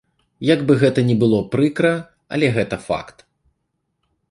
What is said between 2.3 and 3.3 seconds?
але гэта факт.